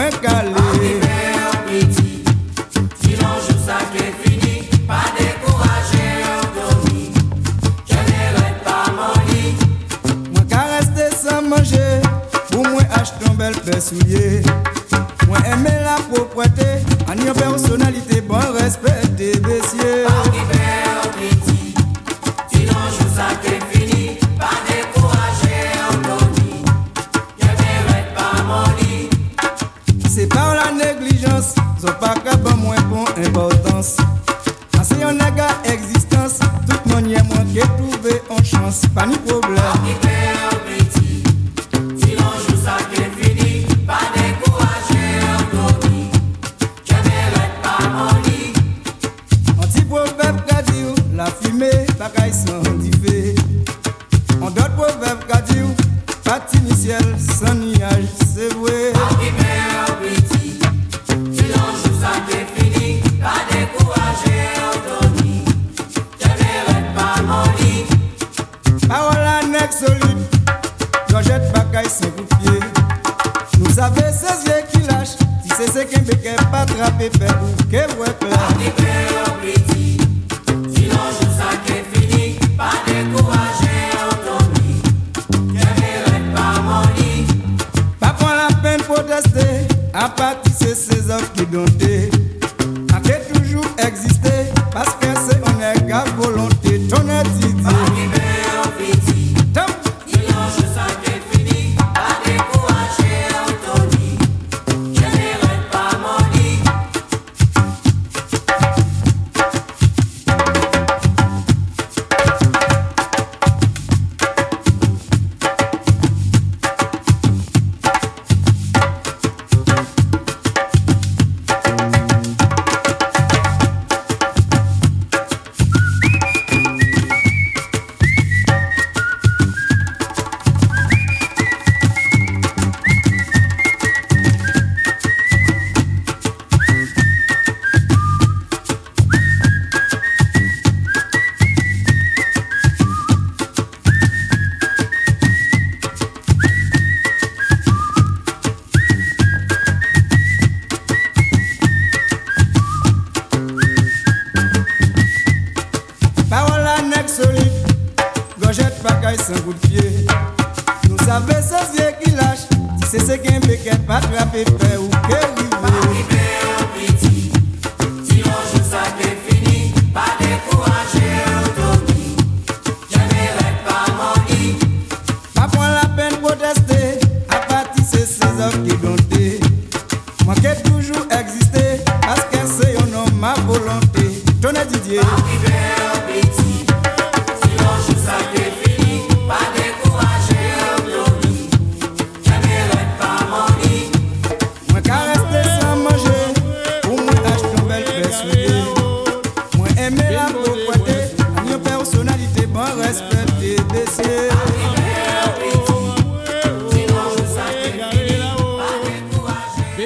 [0.00, 0.69] é galego.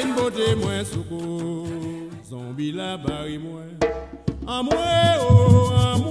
[0.05, 1.67] une beauté moins souko
[2.29, 3.73] Zombie la barri moins
[4.47, 5.71] oh,
[6.01, 6.11] oh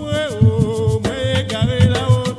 [1.90, 2.34] la haute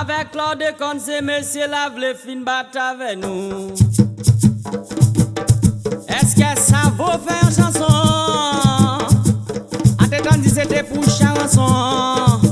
[0.00, 3.74] Avec Claude Conce, monsieur lave le fin bat avec nous.
[6.08, 7.92] Est-ce que ça vaut faire chanson?
[10.00, 12.49] En te dit c'était pour chanson.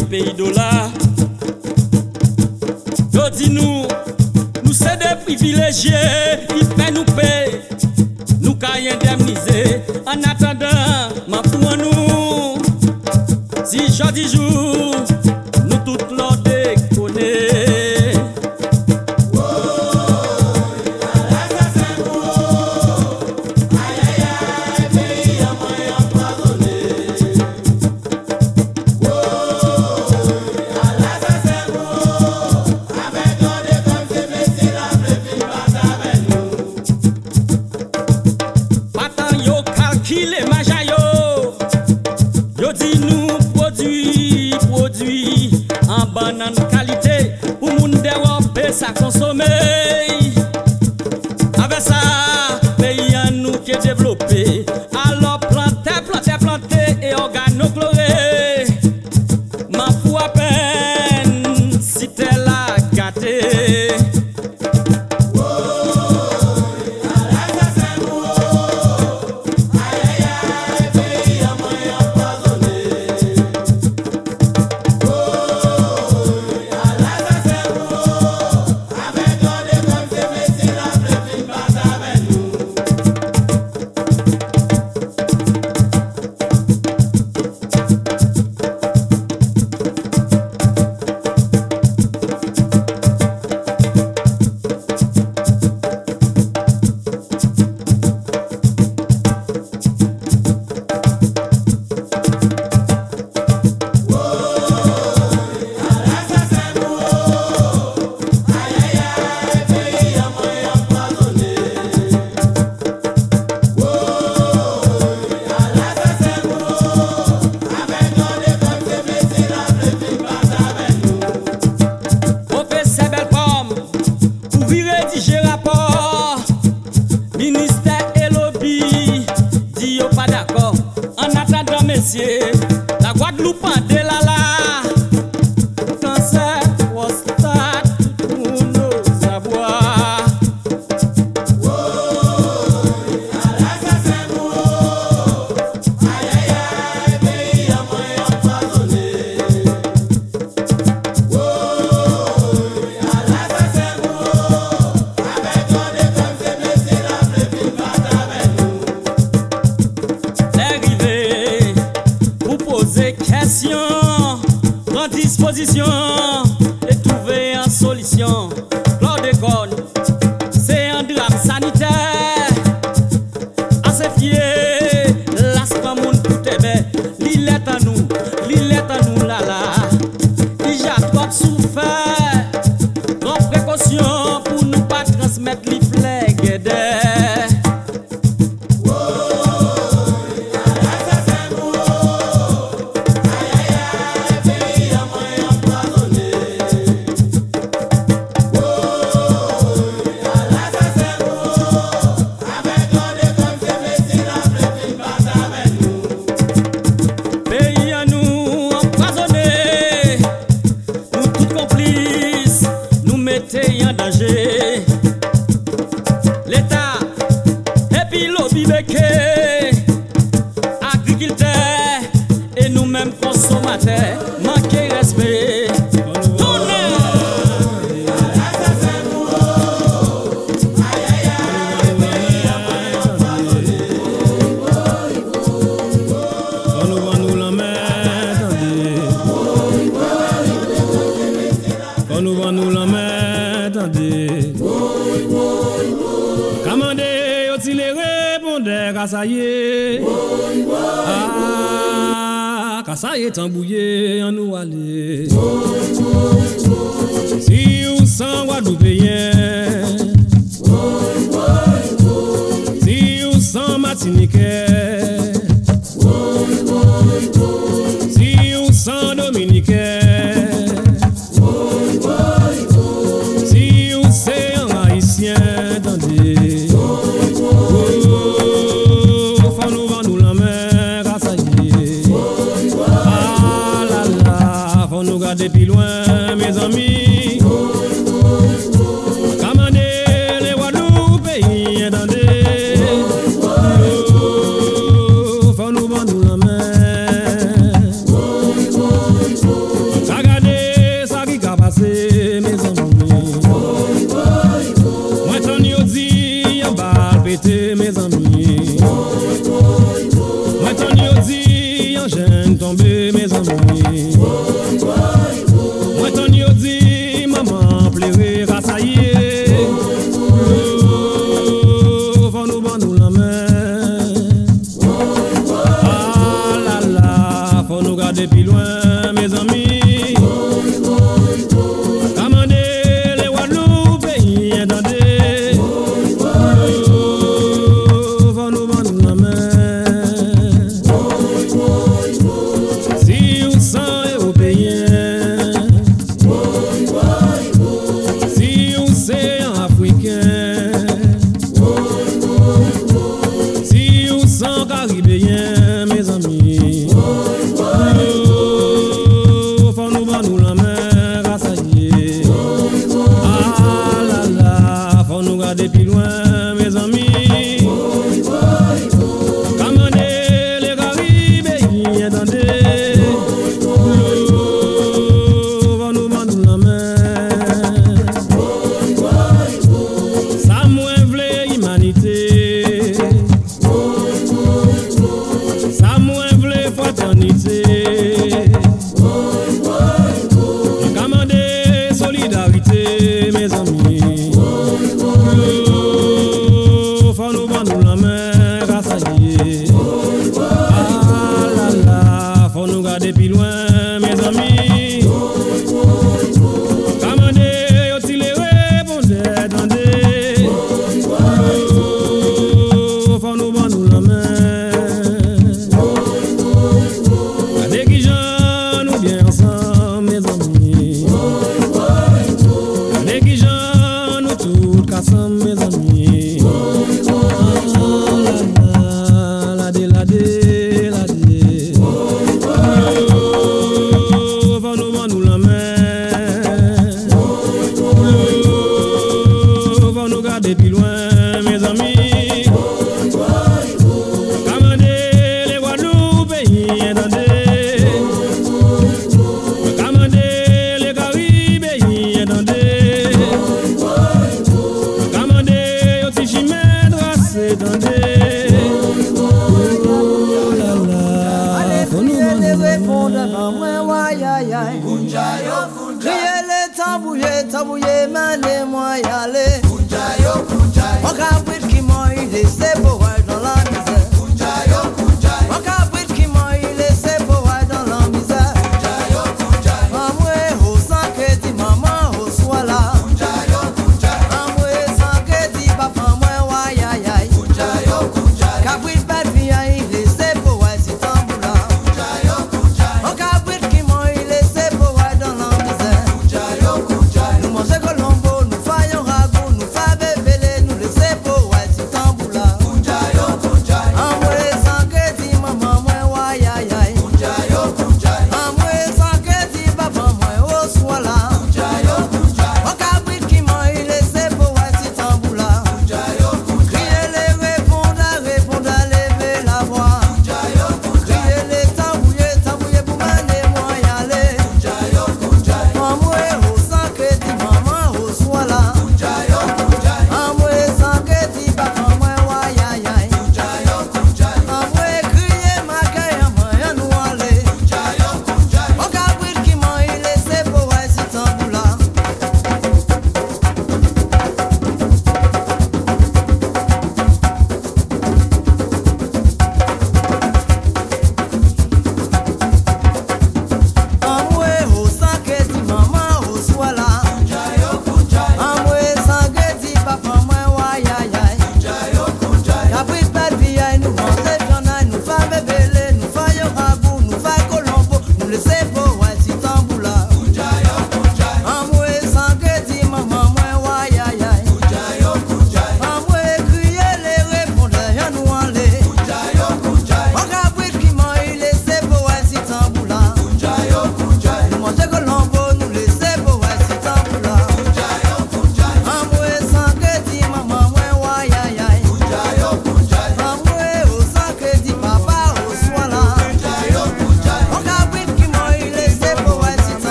[0.00, 0.59] Des pays.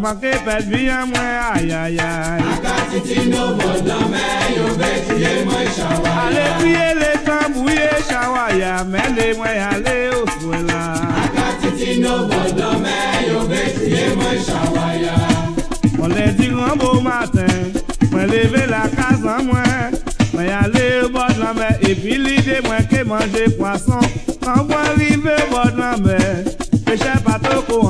[0.00, 1.20] Agbake pet biya mwe
[1.54, 4.24] ayayay Akati tino bodome
[4.56, 10.92] yo betiye mwe shawaya Ale piye le tambuye shawaya mele mwe ale oswela
[11.24, 12.96] Akati tino bodome
[13.28, 15.14] yo betiye mwe shawaya
[16.02, 17.74] Ole di rambo matin,
[18.10, 19.98] mwen leve la kazan mwen
[20.32, 24.04] Mwen ale bodlan mwen epi li de mwen ke manje poason
[24.40, 26.44] Kan mwen rive bodlan mwen,
[26.86, 27.80] peche pato ko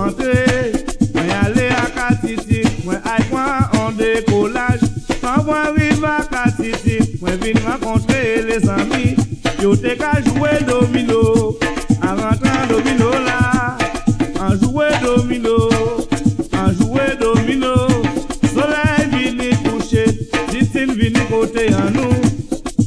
[5.51, 9.17] fois arrivé à Titi, moi vin rencontrer les amis.
[9.61, 11.59] Yo t'es qu'à jouer domino,
[12.03, 13.77] en rentrant domino là,
[14.41, 15.69] en jouer domino,
[16.55, 17.75] en jouer domino.
[18.55, 20.05] Soleil vini couché,
[20.51, 22.15] Titi vini côté à nous.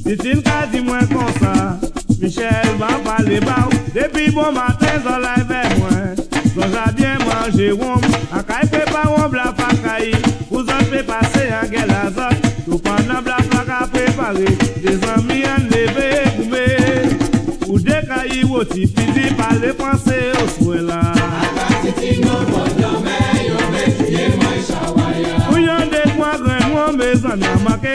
[0.06, 1.78] Titi qu'a dit moi comme ça,
[2.19, 2.49] Michel
[2.80, 3.67] va parler bas.
[3.93, 6.15] Depuis bon matin, soleil vers moi,
[6.56, 7.71] j'ai bien mangé,
[14.34, 16.65] pare, de zanmi an leve goume,
[17.67, 21.00] ou de kayi woti pidi pale panse oswela.
[21.13, 23.17] Akati ti nou bodome,
[23.48, 25.36] yo me tiye mwen shawaya.
[25.52, 27.93] Ou yon de kwa gren mwen me zanmi amake,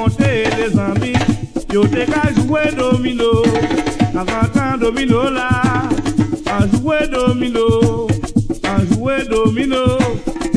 [0.00, 1.18] monter les amis,
[1.72, 3.42] yo t'es qu'à jouer domino.
[4.16, 5.48] Avant domino là,
[6.46, 8.06] à joué domino,
[8.64, 9.98] à joué domino.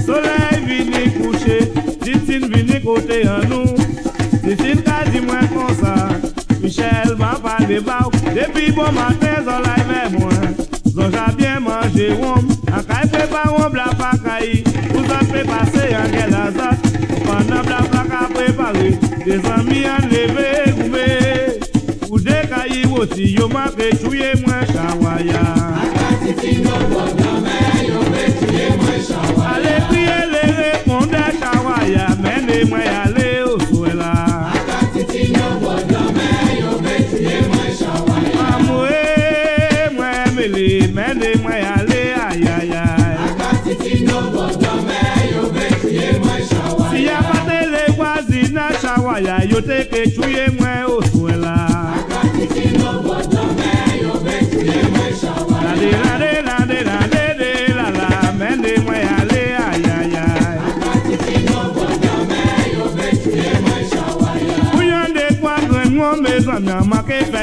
[0.06, 3.66] Soleil vini coucher, Distine vini côté à nous.
[4.44, 6.10] Distine qu'a dit moi comme ça,
[6.62, 8.08] Michel m'a pas débat.
[8.36, 10.32] Depuis bon matin, soleil même moi.
[10.88, 14.64] Zonja bien mangé, on, à caille prépare, on blabla caille.
[14.94, 16.73] Vous avez passé en quel hasard.
[19.26, 21.08] Desan mi an leve goube
[22.12, 25.63] Ou dekayi woti yo ma pe chouye mwen kawaya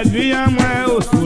[0.00, 1.19] Adivinha, mãe.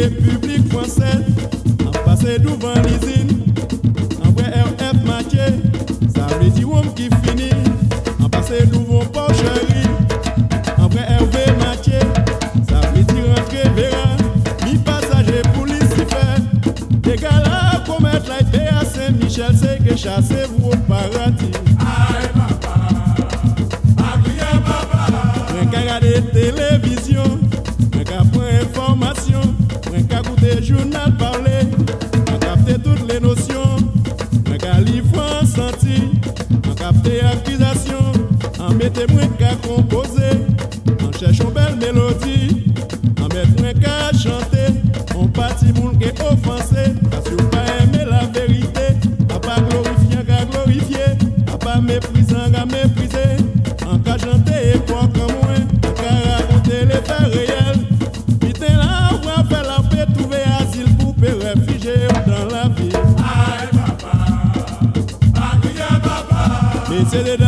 [0.00, 1.24] République française.
[1.86, 3.42] En passer devant l'usine,
[4.24, 5.62] après RF Mathieu,
[6.14, 7.50] ça veut dire homme qui finit.
[8.22, 9.88] En passer devant porcherie,
[10.76, 12.00] après Hervé Mathieu,
[12.68, 14.16] ça veut dire entrer Vera,
[14.66, 17.16] mi passager pour Lucifer.
[17.20, 20.47] Gars là, commettre la paix à Saint-Michel, c'est que chassez-vous
[38.88, 40.46] en mette mwen ka composer,
[41.04, 42.64] en cherchant belle mélodie,
[43.20, 44.72] en mette mwen ka chanter,
[45.14, 48.96] on parti moun qui offensé, parce que pas aimer la vérité,
[49.28, 51.10] a pas glorifier qu'à glorifier,
[51.52, 53.36] a pas méprisant qu'à mépriser,
[53.86, 57.80] en cas chanter et quoi comme moi, en cas raconter les faits réels.
[58.40, 62.92] Putain là, on va faire la paix, trouver asile pour paix réfugier dans la ville.
[66.90, 67.47] Mais c'est les dames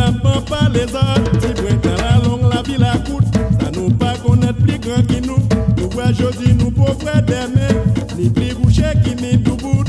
[0.73, 3.25] les autres, si dans la longue, la ville à coûte,
[3.59, 5.37] ça nous pas connaître plus grand qui nous.
[5.77, 7.73] Nous voit aujourd'hui, nous pauvres d'aimer,
[8.17, 9.83] ni plus boucher qui ni tout bout.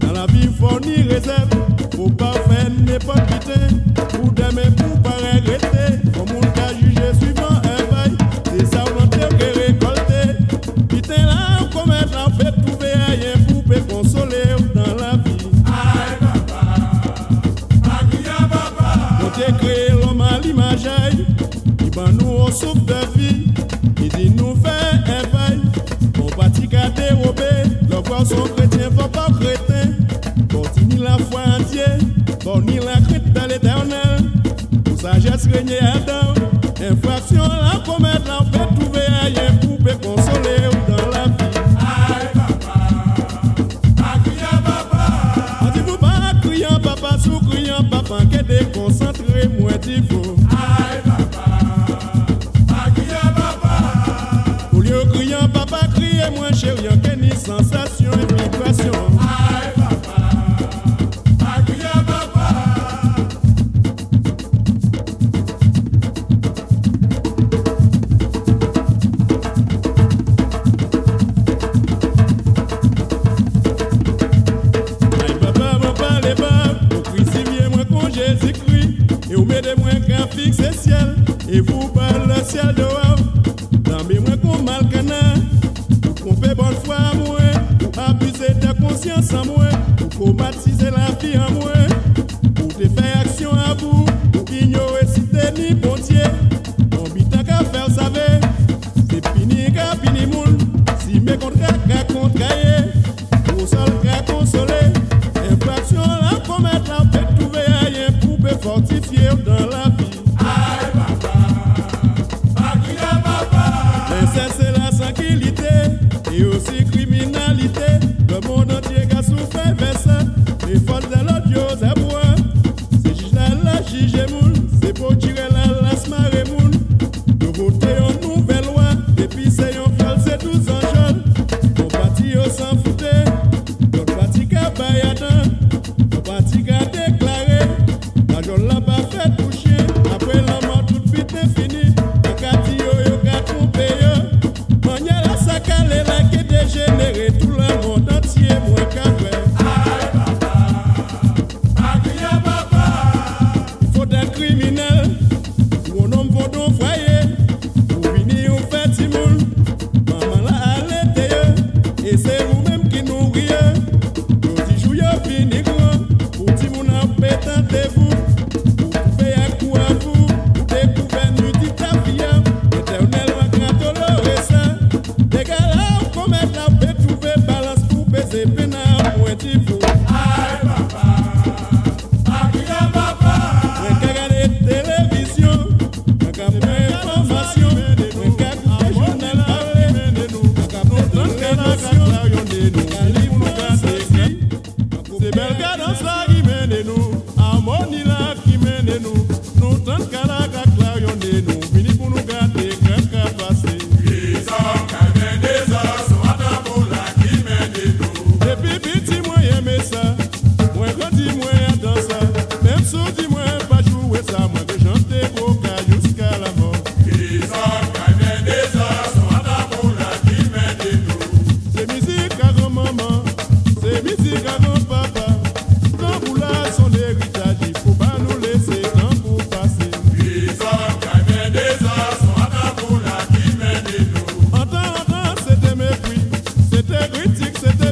[0.00, 1.48] Dans la vie, faut ni réserve,
[1.94, 3.97] faut pas faire n'importe putain,
[28.24, 29.92] son chrétien, faut pas chrétien,
[30.52, 31.98] continue la foi entière,
[32.44, 34.30] bon ni la crainte de l'éternel,
[34.84, 36.34] pour sagesse régner Adam,
[36.90, 39.06] infraction la commettre, la fait trouver
[39.60, 40.58] pour te consoler
[40.88, 41.34] dans la vie.
[46.82, 50.02] Papa, sous criant papa, que déconcentré, moins d'il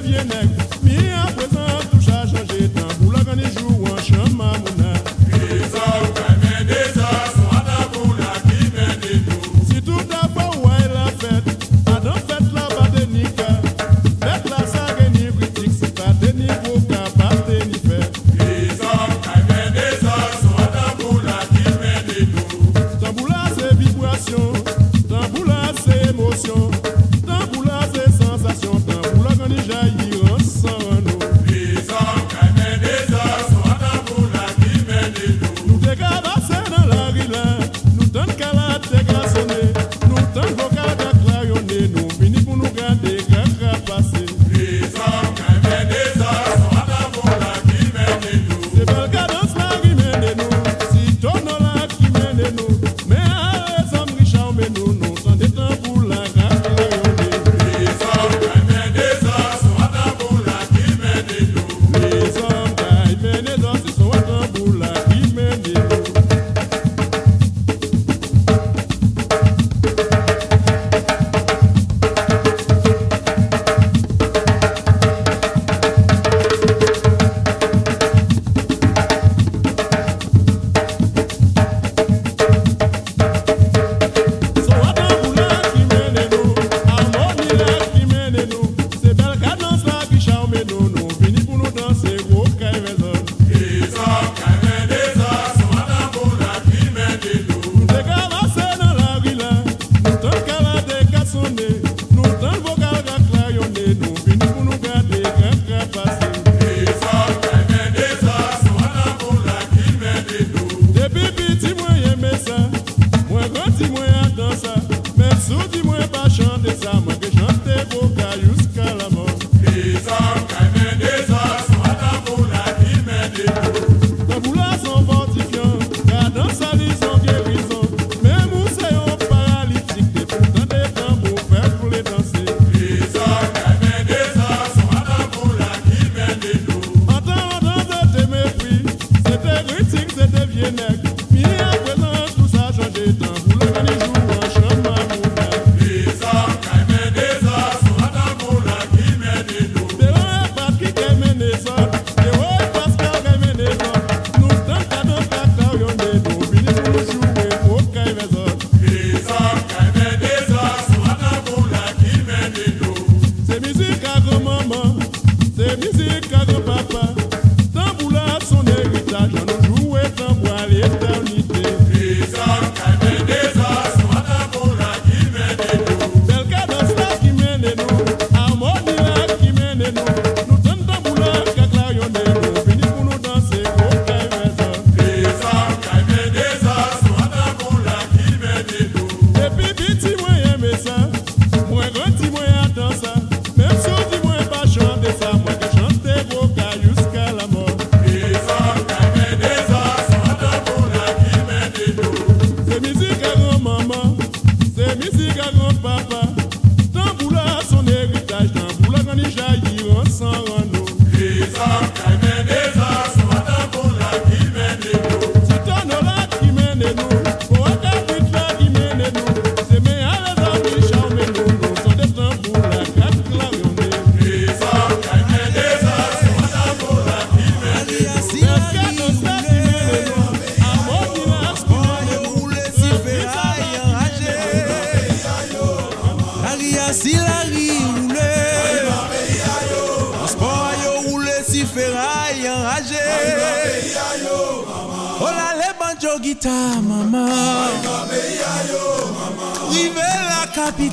[0.07, 0.36] viene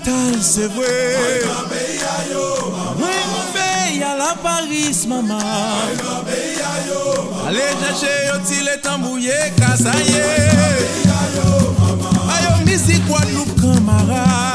[0.05, 0.85] l'opital, se vwe
[2.99, 3.13] Mwen
[3.49, 5.39] mbe ya la Paris, mama
[7.47, 10.23] Ale chache yo ti le tambouye kasaye
[12.37, 14.52] Ayo misi kwa loup kamara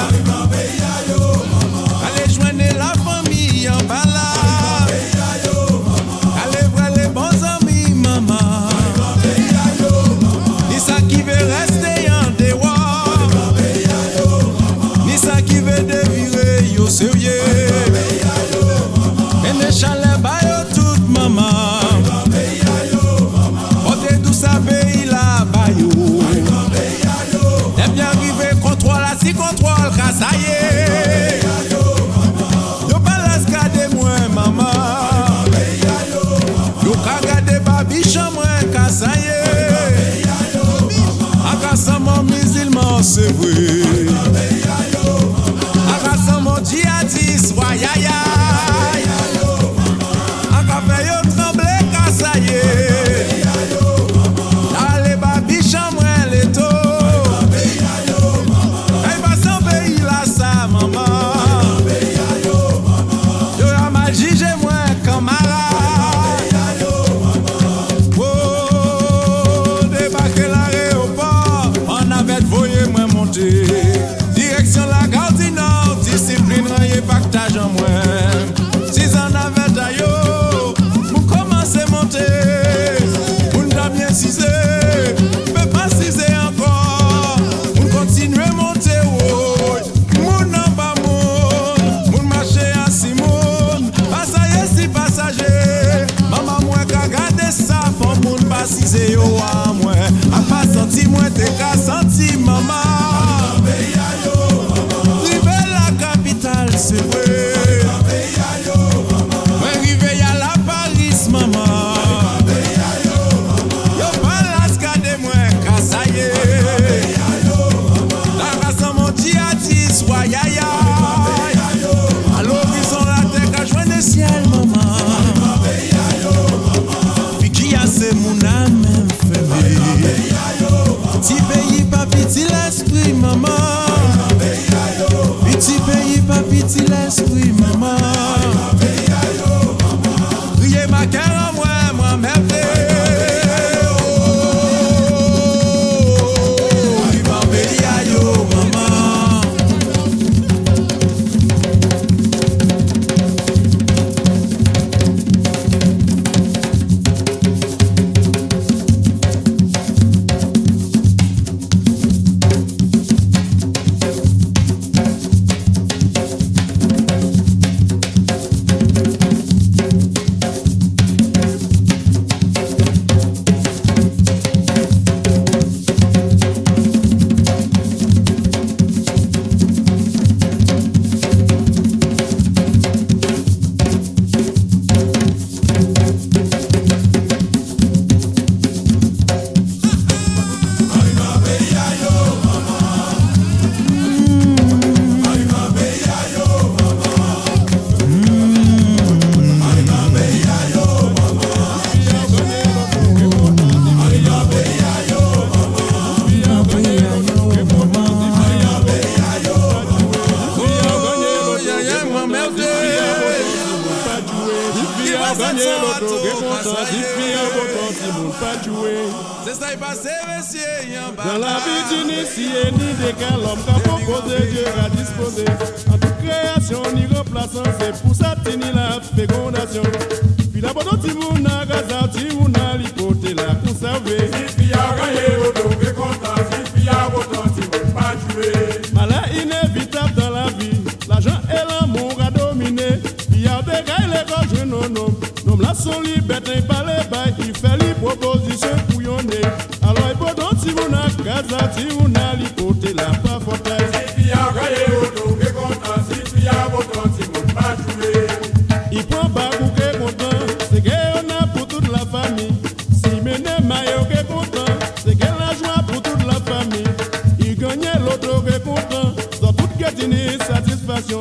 [271.08, 271.18] nation.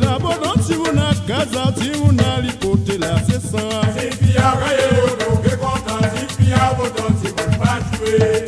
[0.00, 3.58] L'abondance, si vous n'avez Gaza, si vous n'avez côté là, c'est ça.
[3.98, 4.84] Si vous avez
[6.54, 8.43] un peu de temps, si vous pas joué.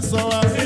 [0.00, 0.57] pessoa.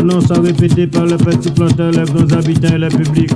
[0.00, 3.32] Nom soit répété par les petits planteurs, les grands habitants et les publics.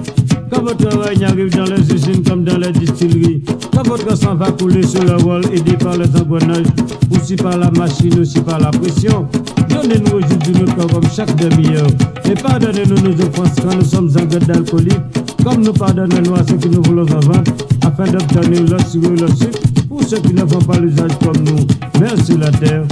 [0.51, 3.43] Quand votre règne arrive dans les usines comme dans les distilleries.
[3.75, 6.67] Quand votre sang va couler sur le wall, aidé par les engrenages,
[7.11, 9.27] aussi par la machine, aussi par la pression.
[9.69, 11.89] Donnez-nous aujourd'hui notre corps comme chaque demi-heure.
[12.25, 15.01] Et pardonnez-nous nos offenses quand nous sommes en gueule d'alcoolique.
[15.45, 19.29] Comme nous pardonnons à ceux qui nous voulons en afin d'obtenir le sucre et le
[19.29, 21.67] sucre pour ceux qui ne font pas l'usage comme nous.
[22.01, 22.85] Merci la terre.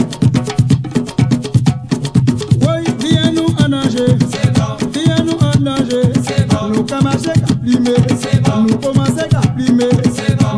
[3.94, 4.92] Viens-nous en danger.
[4.92, 6.02] Viens-nous en danger?
[6.68, 7.94] Nous commençons à plimer.
[8.66, 9.88] Nous commençons à plimer.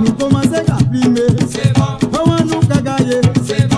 [0.01, 1.21] Nous commençons à plimer.
[2.13, 3.21] Comment nous qu'à gagner?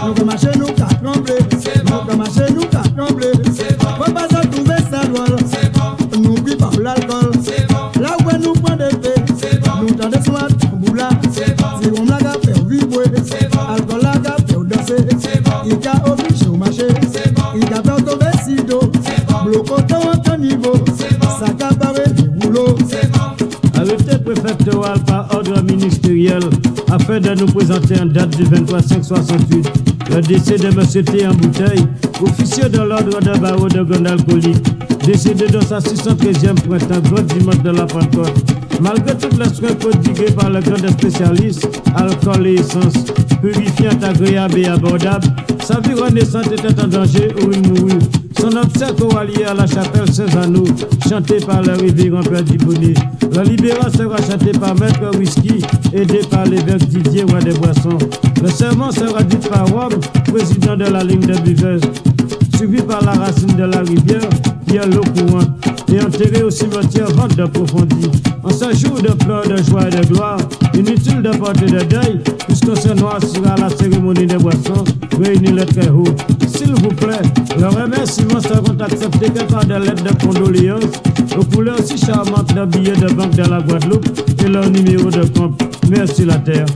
[0.07, 1.39] Nous commençons nous qu'à trembler.
[1.87, 3.33] Nous commençons nous qu'à trembler.
[3.99, 5.27] Faut pas se trouver ça loin.
[6.19, 7.33] Nous puis pas l'alcool.
[8.01, 9.61] Là où nous prend des faits.
[9.81, 11.09] Nous tendez soit tamboula.
[11.33, 12.33] Si l'a
[12.67, 13.05] vibrer.
[13.69, 15.07] Alcool l'a qu'à faire danser.
[15.65, 16.87] Il qu'a obligé au marché.
[17.55, 18.81] Il qu'a fait tomber si d'eau.
[18.81, 18.88] Bloco dans un niveau.
[18.88, 18.88] Ça qu'a barré du
[23.75, 26.43] Arrêté préfectoral par ordre ministériel
[26.91, 29.69] afin de nous présenter en date du 23 5 68
[30.11, 31.05] le décès de M.
[31.05, 31.27] T.
[31.27, 31.87] en bouteille,
[32.21, 34.65] officier de l'ordre de barreau de Gonde alcoolique,
[35.05, 38.33] décédé dans sa 613e printemps, grand dimanche de la Pentecôte.
[38.81, 43.05] Malgré toutes les soins prodigués par le grand spécialiste, alcool et essence,
[43.41, 45.27] purifiant, agréable et abordable,
[45.63, 48.18] sa vie renaissante était en danger où il mourut.
[48.41, 50.65] Son obsèque allié à la chapelle Saint-Anneau,
[51.09, 52.95] chanté par le révérend Père Dibonnet.
[53.35, 55.63] La libération sera chanté par Maître Whisky,
[55.93, 57.99] aidé par l'évêque Didier Roi des Boissons.
[58.41, 59.99] Le serment sera dit par Rome,
[60.33, 61.83] président de la ligne de Buveuses,
[62.57, 64.29] suivi par la racine de la rivière,
[64.69, 65.51] qui est l'eau courante,
[65.93, 68.11] et enterré au cimetière vente de profondis.
[68.45, 70.39] En ce jour de pleurs, de joie et de gloire,
[70.75, 72.21] inutile de porter de deuil,
[72.69, 74.85] puisqu'on se noircira à la cérémonie des boissons,
[75.23, 76.05] réunis les très haut.
[76.49, 77.23] S'il vous plaît,
[77.59, 80.85] le remerciement seront acceptés que par des lettres de condoléances
[81.39, 84.07] aux couleurs si charmantes de billets de banque de la Guadeloupe
[84.45, 85.61] et leur numéro de compte.
[85.89, 86.67] Merci la terre.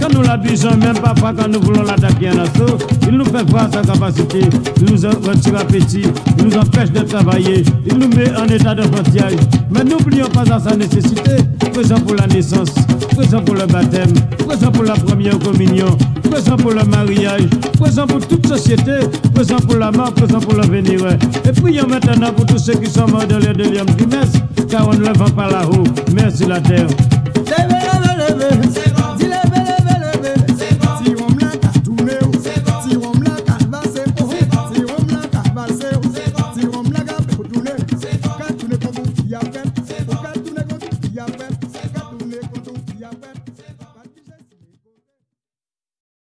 [0.00, 3.68] Quand nous l'abusons, même parfois quand nous voulons l'attaquer en assaut, il nous fait voir
[3.72, 4.40] sa capacité,
[4.80, 6.02] il nous retire appétit,
[6.38, 9.30] il nous empêche de travailler, il nous met en état de frontière.
[9.70, 11.36] Mais n'oublions pas à sa nécessité,
[11.72, 12.70] présent pour la naissance,
[13.16, 14.12] présent pour le baptême,
[14.46, 15.96] présent pour la première communion,
[16.30, 19.00] présent pour le mariage, présent pour toute société,
[19.34, 21.00] présent pour la mort, présent pour l'avenir.
[21.44, 24.40] Et prions maintenant pour tous ceux qui sont morts dans les deuxième trimestre,
[24.70, 26.86] car on ne le vend pas là-haut, mais sur la terre.